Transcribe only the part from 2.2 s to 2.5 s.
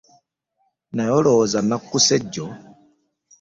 jjo?